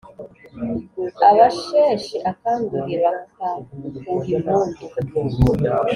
abasheshe 1.29 2.17
akanguhe 2.31 2.93
bakawuha 3.03 4.29
impundu 4.35 4.83